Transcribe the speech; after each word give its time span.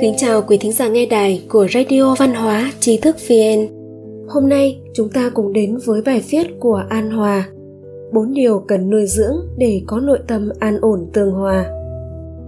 Kính 0.00 0.14
chào 0.16 0.42
quý 0.42 0.58
thính 0.60 0.72
giả 0.72 0.88
nghe 0.88 1.06
đài 1.06 1.44
của 1.48 1.66
Radio 1.74 2.14
Văn 2.18 2.34
hóa 2.34 2.72
Trí 2.80 2.96
thức 2.96 3.16
VN. 3.28 3.68
Hôm 4.28 4.48
nay 4.48 4.80
chúng 4.94 5.08
ta 5.10 5.30
cùng 5.34 5.52
đến 5.52 5.78
với 5.84 6.02
bài 6.02 6.24
viết 6.30 6.46
của 6.60 6.82
An 6.88 7.10
Hòa. 7.10 7.48
Bốn 8.12 8.34
điều 8.34 8.64
cần 8.68 8.90
nuôi 8.90 9.06
dưỡng 9.06 9.36
để 9.58 9.82
có 9.86 10.00
nội 10.00 10.18
tâm 10.28 10.48
an 10.58 10.78
ổn 10.80 11.10
tương 11.12 11.30
hòa. 11.30 11.64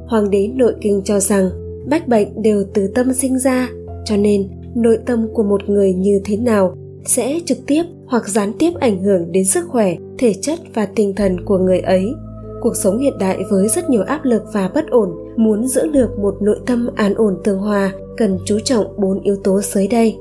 Hoàng 0.06 0.30
đế 0.30 0.48
nội 0.54 0.74
kinh 0.80 1.02
cho 1.04 1.20
rằng 1.20 1.50
bách 1.90 2.08
bệnh 2.08 2.42
đều 2.42 2.64
từ 2.74 2.86
tâm 2.94 3.12
sinh 3.12 3.38
ra, 3.38 3.68
cho 4.04 4.16
nên 4.16 4.48
nội 4.74 4.98
tâm 5.06 5.28
của 5.34 5.42
một 5.42 5.68
người 5.68 5.92
như 5.92 6.20
thế 6.24 6.36
nào 6.36 6.74
sẽ 7.04 7.40
trực 7.44 7.58
tiếp 7.66 7.82
hoặc 8.06 8.28
gián 8.28 8.52
tiếp 8.58 8.70
ảnh 8.80 9.02
hưởng 9.02 9.32
đến 9.32 9.44
sức 9.44 9.64
khỏe, 9.68 9.94
thể 10.18 10.32
chất 10.34 10.58
và 10.74 10.86
tinh 10.86 11.14
thần 11.14 11.44
của 11.44 11.58
người 11.58 11.80
ấy 11.80 12.14
cuộc 12.60 12.76
sống 12.76 12.98
hiện 12.98 13.18
đại 13.18 13.44
với 13.50 13.68
rất 13.68 13.90
nhiều 13.90 14.02
áp 14.02 14.24
lực 14.24 14.42
và 14.52 14.70
bất 14.74 14.90
ổn, 14.90 15.10
muốn 15.36 15.66
giữ 15.66 15.86
được 15.86 16.18
một 16.18 16.36
nội 16.40 16.58
tâm 16.66 16.88
an 16.94 17.14
ổn 17.14 17.38
tương 17.44 17.58
hòa, 17.58 17.92
cần 18.16 18.38
chú 18.44 18.58
trọng 18.64 18.86
bốn 18.96 19.20
yếu 19.20 19.36
tố 19.44 19.60
dưới 19.60 19.88
đây. 19.88 20.18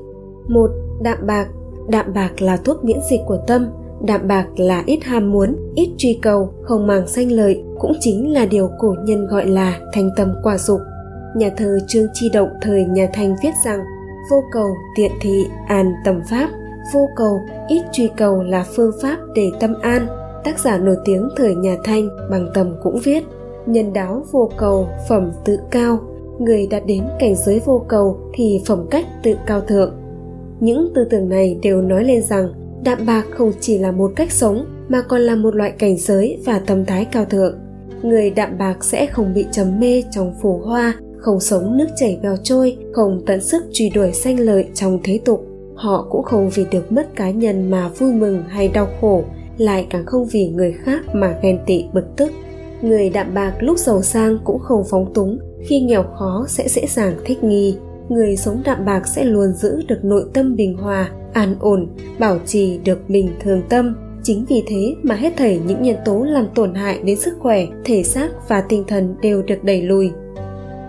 Một, 0.48 0.70
đạm 1.02 1.18
bạc. 1.26 1.48
Đạm 1.88 2.14
bạc 2.14 2.42
là 2.42 2.56
thuốc 2.56 2.84
miễn 2.84 2.98
dịch 3.10 3.20
của 3.26 3.38
tâm, 3.46 3.66
đạm 4.00 4.28
bạc 4.28 4.46
là 4.56 4.82
ít 4.86 4.98
ham 5.02 5.32
muốn, 5.32 5.56
ít 5.74 5.88
truy 5.98 6.18
cầu, 6.22 6.52
không 6.62 6.86
màng 6.86 7.08
sanh 7.08 7.32
lợi, 7.32 7.62
cũng 7.78 7.92
chính 8.00 8.32
là 8.32 8.46
điều 8.46 8.70
cổ 8.78 8.94
nhân 9.04 9.26
gọi 9.26 9.46
là 9.46 9.80
thanh 9.92 10.10
tâm 10.16 10.34
quả 10.42 10.58
dục. 10.58 10.80
Nhà 11.36 11.50
thơ 11.56 11.78
trương 11.88 12.06
chi 12.14 12.30
động 12.34 12.48
thời 12.62 12.84
nhà 12.84 13.08
thanh 13.12 13.34
viết 13.42 13.52
rằng, 13.64 13.80
vô 14.30 14.42
cầu 14.52 14.68
tiện 14.96 15.10
thị, 15.20 15.44
an 15.68 15.92
tâm 16.04 16.20
pháp. 16.30 16.50
Vô 16.94 17.08
cầu, 17.16 17.40
ít 17.68 17.82
truy 17.92 18.10
cầu 18.16 18.42
là 18.42 18.64
phương 18.76 18.92
pháp 19.02 19.18
để 19.34 19.50
tâm 19.60 19.74
an 19.82 20.06
tác 20.46 20.58
giả 20.58 20.78
nổi 20.78 20.96
tiếng 21.04 21.28
thời 21.36 21.54
nhà 21.54 21.76
Thanh 21.84 22.08
bằng 22.30 22.48
tầm 22.54 22.74
cũng 22.82 22.98
viết, 23.04 23.24
nhân 23.66 23.92
đáo 23.92 24.24
vô 24.32 24.50
cầu, 24.56 24.88
phẩm 25.08 25.32
tự 25.44 25.58
cao. 25.70 25.98
Người 26.38 26.66
đạt 26.66 26.86
đến 26.86 27.04
cảnh 27.18 27.34
giới 27.34 27.60
vô 27.64 27.84
cầu 27.88 28.18
thì 28.34 28.60
phẩm 28.66 28.86
cách 28.90 29.06
tự 29.22 29.34
cao 29.46 29.60
thượng. 29.60 29.94
Những 30.60 30.92
tư 30.94 31.04
tưởng 31.10 31.28
này 31.28 31.58
đều 31.62 31.82
nói 31.82 32.04
lên 32.04 32.22
rằng, 32.22 32.52
đạm 32.84 32.98
bạc 33.06 33.26
không 33.30 33.52
chỉ 33.60 33.78
là 33.78 33.90
một 33.90 34.12
cách 34.16 34.32
sống 34.32 34.66
mà 34.88 35.02
còn 35.02 35.20
là 35.20 35.36
một 35.36 35.54
loại 35.54 35.70
cảnh 35.70 35.96
giới 35.96 36.38
và 36.44 36.58
tâm 36.58 36.84
thái 36.84 37.04
cao 37.04 37.24
thượng. 37.24 37.58
Người 38.02 38.30
đạm 38.30 38.58
bạc 38.58 38.84
sẽ 38.84 39.06
không 39.06 39.34
bị 39.34 39.46
trầm 39.52 39.80
mê 39.80 40.02
trong 40.10 40.34
phù 40.42 40.58
hoa, 40.58 40.94
không 41.18 41.40
sống 41.40 41.76
nước 41.76 41.88
chảy 41.96 42.20
bèo 42.22 42.36
trôi, 42.42 42.76
không 42.92 43.22
tận 43.26 43.40
sức 43.40 43.64
truy 43.72 43.90
đuổi 43.90 44.12
sanh 44.12 44.40
lợi 44.40 44.68
trong 44.74 44.98
thế 45.04 45.20
tục. 45.24 45.46
Họ 45.74 46.06
cũng 46.10 46.22
không 46.22 46.50
vì 46.54 46.64
được 46.70 46.92
mất 46.92 47.16
cá 47.16 47.30
nhân 47.30 47.70
mà 47.70 47.88
vui 47.88 48.12
mừng 48.12 48.42
hay 48.48 48.68
đau 48.68 48.88
khổ 49.00 49.24
lại 49.56 49.86
càng 49.90 50.06
không 50.06 50.26
vì 50.26 50.48
người 50.48 50.72
khác 50.72 51.00
mà 51.14 51.38
ghen 51.42 51.58
tị, 51.66 51.84
bực 51.92 52.16
tức. 52.16 52.32
Người 52.82 53.10
đạm 53.10 53.34
bạc 53.34 53.54
lúc 53.60 53.78
giàu 53.78 54.02
sang 54.02 54.38
cũng 54.44 54.58
không 54.58 54.84
phóng 54.90 55.14
túng. 55.14 55.38
Khi 55.66 55.80
nghèo 55.80 56.02
khó 56.02 56.44
sẽ 56.48 56.68
dễ 56.68 56.86
dàng 56.86 57.14
thích 57.24 57.44
nghi. 57.44 57.76
Người 58.08 58.36
sống 58.36 58.62
đạm 58.64 58.84
bạc 58.84 59.06
sẽ 59.06 59.24
luôn 59.24 59.52
giữ 59.52 59.82
được 59.88 59.98
nội 60.02 60.24
tâm 60.34 60.56
bình 60.56 60.76
hòa, 60.76 61.10
an 61.32 61.56
ổn, 61.60 61.88
bảo 62.18 62.38
trì 62.46 62.78
được 62.78 63.08
bình 63.08 63.28
thường 63.40 63.62
tâm. 63.68 63.96
Chính 64.22 64.44
vì 64.48 64.62
thế 64.66 64.94
mà 65.02 65.14
hết 65.14 65.32
thảy 65.36 65.60
những 65.66 65.82
nhân 65.82 65.96
tố 66.04 66.22
làm 66.22 66.46
tổn 66.54 66.74
hại 66.74 67.00
đến 67.04 67.18
sức 67.18 67.34
khỏe, 67.38 67.66
thể 67.84 68.02
xác 68.02 68.28
và 68.48 68.60
tinh 68.60 68.84
thần 68.88 69.14
đều 69.22 69.42
được 69.42 69.64
đẩy 69.64 69.82
lùi. 69.82 70.10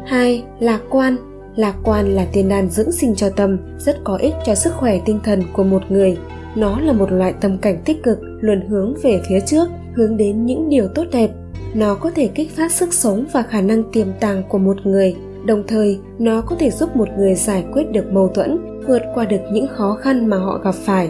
Hai, 0.06 0.44
lạc 0.60 0.82
quan. 0.90 1.16
Lạc 1.56 1.76
quan 1.84 2.16
là 2.16 2.28
tiền 2.34 2.50
đàn 2.50 2.70
dưỡng 2.70 2.92
sinh 2.92 3.16
cho 3.16 3.30
tâm, 3.30 3.58
rất 3.80 4.04
có 4.04 4.18
ích 4.18 4.34
cho 4.46 4.56
sức 4.56 4.74
khỏe 4.74 5.00
tinh 5.06 5.20
thần 5.24 5.44
của 5.54 5.64
một 5.64 5.82
người 5.90 6.18
nó 6.58 6.80
là 6.80 6.94
một 6.94 7.12
loại 7.12 7.34
tâm 7.42 7.58
cảnh 7.58 7.78
tích 7.86 8.04
cực 8.04 8.18
luôn 8.22 8.62
hướng 8.70 8.94
về 9.04 9.22
phía 9.30 9.40
trước, 9.40 9.68
hướng 9.96 10.18
đến 10.18 10.46
những 10.46 10.70
điều 10.70 10.88
tốt 10.88 11.04
đẹp. 11.12 11.30
Nó 11.74 11.96
có 11.96 12.12
thể 12.16 12.28
kích 12.28 12.52
phát 12.56 12.72
sức 12.72 12.94
sống 12.94 13.26
và 13.34 13.42
khả 13.44 13.62
năng 13.62 13.84
tiềm 13.92 14.08
tàng 14.20 14.44
của 14.50 14.58
một 14.58 14.86
người. 14.86 15.16
Đồng 15.46 15.64
thời, 15.68 16.00
nó 16.20 16.42
có 16.42 16.56
thể 16.60 16.70
giúp 16.70 16.96
một 16.96 17.08
người 17.18 17.36
giải 17.36 17.66
quyết 17.74 17.92
được 17.92 18.12
mâu 18.12 18.28
thuẫn, 18.28 18.58
vượt 18.88 19.02
qua 19.14 19.26
được 19.26 19.42
những 19.52 19.68
khó 19.68 19.98
khăn 20.02 20.26
mà 20.26 20.38
họ 20.38 20.60
gặp 20.64 20.76
phải. 20.76 21.10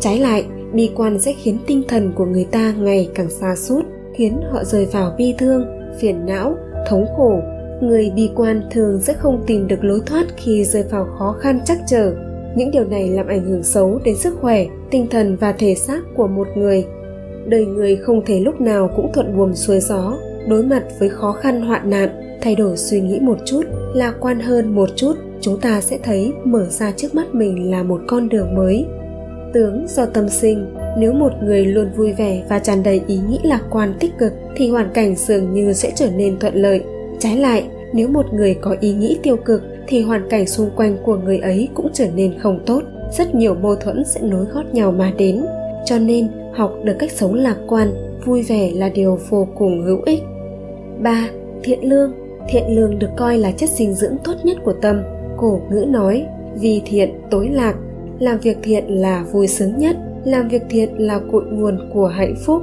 Trái 0.00 0.18
lại, 0.18 0.44
bi 0.72 0.90
quan 0.96 1.18
sẽ 1.18 1.32
khiến 1.32 1.58
tinh 1.66 1.82
thần 1.88 2.12
của 2.12 2.24
người 2.24 2.44
ta 2.44 2.74
ngày 2.78 3.10
càng 3.14 3.30
xa 3.30 3.56
sút, 3.56 3.84
khiến 4.14 4.40
họ 4.52 4.64
rơi 4.64 4.86
vào 4.92 5.14
bi 5.18 5.34
thương, 5.38 5.64
phiền 5.98 6.26
não, 6.26 6.56
thống 6.88 7.06
khổ. 7.16 7.40
Người 7.80 8.12
bi 8.16 8.30
quan 8.34 8.62
thường 8.70 9.00
sẽ 9.00 9.12
không 9.12 9.44
tìm 9.46 9.68
được 9.68 9.84
lối 9.84 10.00
thoát 10.06 10.26
khi 10.36 10.64
rơi 10.64 10.82
vào 10.90 11.06
khó 11.18 11.36
khăn 11.40 11.60
chắc 11.64 11.78
trở 11.86 12.14
những 12.56 12.70
điều 12.70 12.84
này 12.84 13.08
làm 13.08 13.26
ảnh 13.26 13.44
hưởng 13.44 13.62
xấu 13.62 14.00
đến 14.04 14.16
sức 14.16 14.34
khỏe, 14.40 14.66
tinh 14.90 15.06
thần 15.10 15.36
và 15.36 15.52
thể 15.52 15.74
xác 15.74 16.00
của 16.14 16.26
một 16.26 16.48
người. 16.56 16.84
Đời 17.46 17.66
người 17.66 17.96
không 17.96 18.24
thể 18.26 18.40
lúc 18.40 18.60
nào 18.60 18.90
cũng 18.96 19.12
thuận 19.12 19.36
buồm 19.36 19.54
xuôi 19.54 19.80
gió, 19.80 20.18
đối 20.48 20.62
mặt 20.62 20.82
với 20.98 21.08
khó 21.08 21.32
khăn 21.32 21.60
hoạn 21.60 21.90
nạn. 21.90 22.08
Thay 22.40 22.54
đổi 22.54 22.76
suy 22.76 23.00
nghĩ 23.00 23.18
một 23.20 23.38
chút, 23.44 23.62
lạc 23.94 24.14
quan 24.20 24.40
hơn 24.40 24.74
một 24.74 24.88
chút, 24.96 25.12
chúng 25.40 25.60
ta 25.60 25.80
sẽ 25.80 25.98
thấy 26.02 26.32
mở 26.44 26.66
ra 26.70 26.92
trước 26.96 27.14
mắt 27.14 27.34
mình 27.34 27.70
là 27.70 27.82
một 27.82 28.00
con 28.06 28.28
đường 28.28 28.54
mới. 28.54 28.86
Tướng 29.52 29.86
do 29.88 30.06
tâm 30.06 30.28
sinh, 30.28 30.66
nếu 30.98 31.12
một 31.12 31.32
người 31.42 31.64
luôn 31.64 31.90
vui 31.96 32.12
vẻ 32.12 32.42
và 32.48 32.58
tràn 32.58 32.82
đầy 32.82 33.02
ý 33.06 33.18
nghĩ 33.28 33.38
lạc 33.44 33.62
quan 33.70 33.94
tích 34.00 34.12
cực, 34.18 34.32
thì 34.56 34.70
hoàn 34.70 34.90
cảnh 34.94 35.16
dường 35.16 35.52
như 35.52 35.72
sẽ 35.72 35.92
trở 35.94 36.10
nên 36.16 36.38
thuận 36.38 36.54
lợi. 36.54 36.84
Trái 37.18 37.36
lại, 37.36 37.64
nếu 37.92 38.08
một 38.08 38.26
người 38.32 38.54
có 38.54 38.76
ý 38.80 38.94
nghĩ 38.94 39.18
tiêu 39.22 39.36
cực 39.36 39.62
thì 39.86 40.02
hoàn 40.02 40.28
cảnh 40.30 40.46
xung 40.46 40.70
quanh 40.76 40.96
của 41.04 41.16
người 41.16 41.38
ấy 41.38 41.68
cũng 41.74 41.88
trở 41.92 42.06
nên 42.14 42.38
không 42.38 42.60
tốt. 42.66 42.82
Rất 43.18 43.34
nhiều 43.34 43.54
mâu 43.54 43.76
thuẫn 43.76 44.04
sẽ 44.04 44.20
nối 44.20 44.44
gót 44.44 44.74
nhau 44.74 44.92
mà 44.92 45.12
đến. 45.18 45.44
Cho 45.84 45.98
nên, 45.98 46.28
học 46.54 46.74
được 46.84 46.96
cách 46.98 47.12
sống 47.12 47.34
lạc 47.34 47.56
quan, 47.66 47.88
vui 48.24 48.42
vẻ 48.42 48.70
là 48.74 48.88
điều 48.88 49.18
vô 49.28 49.48
cùng 49.58 49.84
hữu 49.84 50.00
ích. 50.06 50.22
3. 51.02 51.28
Thiện 51.62 51.88
lương. 51.88 52.12
Thiện 52.48 52.64
lương 52.68 52.98
được 52.98 53.10
coi 53.16 53.38
là 53.38 53.52
chất 53.52 53.70
dinh 53.70 53.94
dưỡng 53.94 54.16
tốt 54.24 54.34
nhất 54.44 54.56
của 54.64 54.74
tâm, 54.82 55.02
Cổ 55.36 55.60
ngữ 55.70 55.84
nói. 55.88 56.26
Vì 56.60 56.82
thiện, 56.86 57.10
tối 57.30 57.48
lạc. 57.48 57.74
Làm 58.18 58.38
việc 58.38 58.58
thiện 58.62 58.84
là 58.88 59.24
vui 59.32 59.46
sướng 59.46 59.78
nhất. 59.78 59.96
Làm 60.24 60.48
việc 60.48 60.62
thiện 60.70 60.88
là 60.98 61.20
cội 61.32 61.44
nguồn 61.50 61.90
của 61.94 62.06
hạnh 62.06 62.34
phúc. 62.46 62.62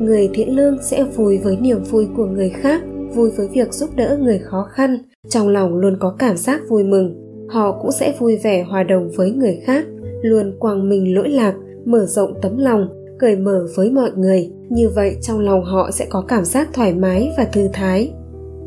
Người 0.00 0.28
thiện 0.34 0.56
lương 0.56 0.78
sẽ 0.82 1.04
vui 1.04 1.38
với 1.38 1.56
niềm 1.56 1.82
vui 1.82 2.06
của 2.16 2.26
người 2.26 2.50
khác, 2.50 2.82
Vui 3.14 3.30
với 3.30 3.48
việc 3.48 3.72
giúp 3.72 3.90
đỡ 3.96 4.18
người 4.20 4.38
khó 4.38 4.68
khăn 4.72 4.98
trong 5.28 5.48
lòng 5.48 5.74
luôn 5.74 5.96
có 6.00 6.16
cảm 6.18 6.36
giác 6.36 6.60
vui 6.68 6.84
mừng, 6.84 7.26
họ 7.48 7.78
cũng 7.82 7.92
sẽ 7.92 8.14
vui 8.18 8.36
vẻ 8.36 8.62
hòa 8.62 8.82
đồng 8.82 9.10
với 9.16 9.30
người 9.30 9.58
khác, 9.64 9.86
luôn 10.22 10.56
quang 10.58 10.88
minh 10.88 11.14
lỗi 11.14 11.28
lạc, 11.28 11.54
mở 11.84 12.06
rộng 12.06 12.34
tấm 12.42 12.58
lòng, 12.58 12.88
cởi 13.18 13.36
mở 13.36 13.66
với 13.76 13.90
mọi 13.90 14.10
người. 14.16 14.50
Như 14.68 14.88
vậy 14.94 15.16
trong 15.22 15.40
lòng 15.40 15.64
họ 15.64 15.90
sẽ 15.90 16.06
có 16.10 16.24
cảm 16.28 16.44
giác 16.44 16.68
thoải 16.72 16.94
mái 16.94 17.32
và 17.36 17.44
thư 17.44 17.68
thái. 17.72 18.12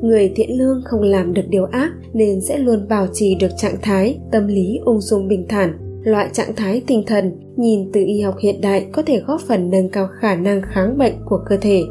Người 0.02 0.32
thiện 0.36 0.58
lương 0.58 0.82
không 0.86 1.02
làm 1.02 1.34
được 1.34 1.42
điều 1.50 1.66
ác 1.66 1.92
nên 2.14 2.42
sẽ 2.42 2.58
luôn 2.58 2.88
bảo 2.90 3.08
trì 3.14 3.36
được 3.36 3.52
trạng 3.58 3.76
thái, 3.82 4.20
tâm 4.32 4.48
lý 4.48 4.80
ung 4.86 5.02
dung 5.02 5.28
bình 5.28 5.46
thản, 5.50 5.78
loại 6.04 6.30
trạng 6.34 6.56
thái 6.56 6.82
tinh 6.88 7.04
thần, 7.08 7.32
nhìn 7.58 7.92
từ 7.94 8.02
y 8.06 8.22
học 8.22 8.36
hiện 8.40 8.62
đại 8.62 8.88
có 8.92 9.02
thể 9.02 9.22
góp 9.28 9.42
phần 9.42 9.70
nâng 9.70 9.90
cao 9.90 10.08
khả 10.20 10.36
năng 10.36 10.62
kháng 10.74 10.98
bệnh 10.98 11.14
của 11.26 11.40
cơ 11.50 11.58
thể 11.58 11.84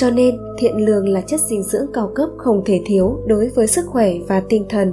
cho 0.00 0.10
nên, 0.10 0.38
thiện 0.58 0.76
lương 0.76 1.08
là 1.08 1.20
chất 1.20 1.40
dinh 1.40 1.62
dưỡng 1.62 1.86
cao 1.94 2.10
cấp 2.14 2.28
không 2.36 2.62
thể 2.64 2.80
thiếu 2.86 3.18
đối 3.26 3.48
với 3.48 3.66
sức 3.66 3.86
khỏe 3.86 4.12
và 4.28 4.42
tinh 4.48 4.66
thần. 4.68 4.92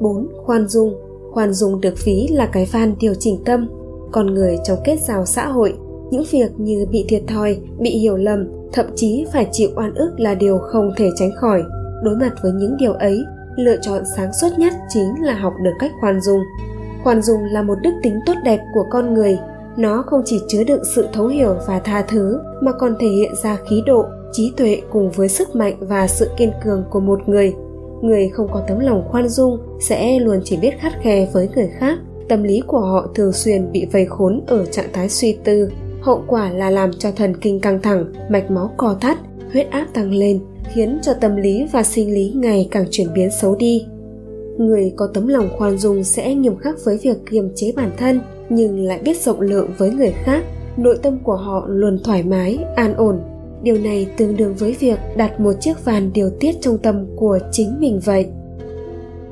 4. 0.00 0.28
Khoan 0.44 0.68
dung. 0.68 0.94
Khoan 1.32 1.52
dung 1.52 1.80
được 1.80 1.94
ví 2.04 2.28
là 2.30 2.46
cái 2.46 2.68
van 2.72 2.94
điều 3.00 3.14
chỉnh 3.14 3.42
tâm. 3.44 3.68
Con 4.12 4.34
người 4.34 4.56
trong 4.64 4.78
kết 4.84 4.96
giao 5.08 5.26
xã 5.26 5.46
hội, 5.46 5.74
những 6.10 6.24
việc 6.30 6.50
như 6.58 6.86
bị 6.90 7.04
thiệt 7.08 7.22
thòi, 7.26 7.58
bị 7.78 7.90
hiểu 7.90 8.16
lầm, 8.16 8.48
thậm 8.72 8.86
chí 8.94 9.24
phải 9.32 9.48
chịu 9.52 9.70
oan 9.76 9.94
ức 9.94 10.10
là 10.16 10.34
điều 10.34 10.58
không 10.58 10.90
thể 10.96 11.10
tránh 11.16 11.30
khỏi. 11.36 11.62
Đối 12.02 12.16
mặt 12.16 12.32
với 12.42 12.52
những 12.52 12.76
điều 12.78 12.92
ấy, 12.92 13.24
lựa 13.56 13.76
chọn 13.82 14.02
sáng 14.16 14.32
suốt 14.32 14.48
nhất 14.58 14.72
chính 14.88 15.14
là 15.20 15.34
học 15.34 15.52
được 15.62 15.74
cách 15.78 15.92
khoan 16.00 16.20
dung. 16.20 16.40
Khoan 17.04 17.22
dung 17.22 17.40
là 17.52 17.62
một 17.62 17.78
đức 17.82 17.92
tính 18.02 18.20
tốt 18.26 18.34
đẹp 18.44 18.60
của 18.74 18.84
con 18.90 19.14
người 19.14 19.38
nó 19.76 20.02
không 20.06 20.22
chỉ 20.24 20.40
chứa 20.48 20.64
đựng 20.64 20.82
sự 20.94 21.06
thấu 21.12 21.26
hiểu 21.26 21.56
và 21.66 21.78
tha 21.78 22.02
thứ, 22.08 22.38
mà 22.60 22.72
còn 22.72 22.96
thể 23.00 23.08
hiện 23.08 23.34
ra 23.42 23.58
khí 23.68 23.82
độ, 23.86 24.04
trí 24.32 24.52
tuệ 24.56 24.80
cùng 24.90 25.10
với 25.10 25.28
sức 25.28 25.56
mạnh 25.56 25.76
và 25.80 26.06
sự 26.06 26.30
kiên 26.36 26.52
cường 26.64 26.84
của 26.90 27.00
một 27.00 27.28
người. 27.28 27.54
Người 28.02 28.28
không 28.28 28.48
có 28.52 28.62
tấm 28.68 28.78
lòng 28.78 29.04
khoan 29.08 29.28
dung 29.28 29.58
sẽ 29.80 30.18
luôn 30.18 30.40
chỉ 30.44 30.56
biết 30.56 30.80
khắt 30.80 30.92
khe 31.02 31.28
với 31.32 31.48
người 31.54 31.70
khác. 31.78 31.98
Tâm 32.28 32.42
lý 32.42 32.62
của 32.66 32.80
họ 32.80 33.06
thường 33.14 33.32
xuyên 33.32 33.72
bị 33.72 33.86
vây 33.92 34.06
khốn 34.06 34.44
ở 34.46 34.64
trạng 34.64 34.92
thái 34.92 35.08
suy 35.08 35.38
tư. 35.44 35.68
Hậu 36.00 36.24
quả 36.26 36.50
là 36.50 36.70
làm 36.70 36.90
cho 36.92 37.10
thần 37.10 37.36
kinh 37.36 37.60
căng 37.60 37.82
thẳng, 37.82 38.12
mạch 38.30 38.50
máu 38.50 38.70
co 38.76 38.96
thắt, 39.00 39.18
huyết 39.52 39.70
áp 39.70 39.86
tăng 39.94 40.10
lên, 40.10 40.40
khiến 40.72 40.98
cho 41.02 41.14
tâm 41.14 41.36
lý 41.36 41.66
và 41.72 41.82
sinh 41.82 42.14
lý 42.14 42.32
ngày 42.36 42.68
càng 42.70 42.84
chuyển 42.90 43.14
biến 43.14 43.30
xấu 43.30 43.54
đi 43.54 43.86
người 44.58 44.92
có 44.96 45.08
tấm 45.14 45.28
lòng 45.28 45.48
khoan 45.58 45.78
dung 45.78 46.04
sẽ 46.04 46.34
nghiêm 46.34 46.56
khắc 46.56 46.74
với 46.84 46.98
việc 47.02 47.16
kiềm 47.30 47.50
chế 47.54 47.72
bản 47.76 47.90
thân, 47.96 48.20
nhưng 48.48 48.86
lại 48.86 49.00
biết 49.04 49.20
rộng 49.20 49.40
lượng 49.40 49.70
với 49.78 49.90
người 49.90 50.14
khác. 50.24 50.44
Nội 50.76 50.98
tâm 51.02 51.18
của 51.22 51.36
họ 51.36 51.66
luôn 51.68 51.98
thoải 52.04 52.22
mái, 52.22 52.58
an 52.76 52.94
ổn. 52.94 53.20
Điều 53.62 53.78
này 53.78 54.06
tương 54.16 54.36
đương 54.36 54.54
với 54.54 54.76
việc 54.80 54.98
đặt 55.16 55.40
một 55.40 55.52
chiếc 55.60 55.84
vàn 55.84 56.12
điều 56.12 56.30
tiết 56.40 56.52
trong 56.60 56.78
tâm 56.78 57.06
của 57.16 57.38
chính 57.52 57.80
mình 57.80 58.00
vậy. 58.04 58.26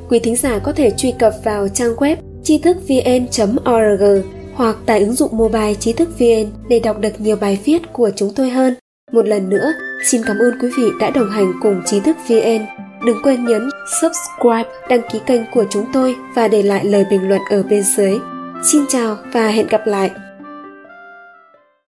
Quý 0.08 0.18
thính 0.18 0.36
giả 0.36 0.58
có 0.58 0.72
thể 0.72 0.90
truy 0.90 1.12
cập 1.18 1.34
vào 1.44 1.68
trang 1.68 1.94
web 1.94 2.16
tri 2.42 2.58
thức 2.58 2.76
vn 2.88 3.26
org 3.70 4.26
hoặc 4.54 4.76
tải 4.86 5.00
ứng 5.00 5.12
dụng 5.12 5.36
mobile 5.36 5.74
trí 5.74 5.92
thức 5.92 6.08
vn 6.18 6.50
để 6.68 6.80
đọc 6.80 7.00
được 7.00 7.20
nhiều 7.20 7.36
bài 7.40 7.58
viết 7.64 7.92
của 7.92 8.10
chúng 8.16 8.30
tôi 8.36 8.50
hơn. 8.50 8.74
Một 9.12 9.26
lần 9.26 9.48
nữa, 9.48 9.72
xin 10.04 10.22
cảm 10.26 10.38
ơn 10.38 10.54
quý 10.62 10.68
vị 10.78 10.84
đã 11.00 11.10
đồng 11.10 11.30
hành 11.30 11.52
cùng 11.62 11.82
trí 11.86 12.00
thức 12.00 12.16
vn 12.28 12.81
đừng 13.06 13.22
quên 13.22 13.44
nhấn 13.44 13.68
subscribe, 14.00 14.70
đăng 14.88 15.02
ký 15.12 15.20
kênh 15.26 15.42
của 15.52 15.64
chúng 15.70 15.86
tôi 15.92 16.16
và 16.34 16.48
để 16.48 16.62
lại 16.62 16.84
lời 16.84 17.04
bình 17.10 17.28
luận 17.28 17.40
ở 17.50 17.62
bên 17.62 17.82
dưới. 17.96 18.18
Xin 18.62 18.84
chào 18.88 19.16
và 19.32 19.48
hẹn 19.48 19.66
gặp 19.66 19.86
lại! 19.86 20.10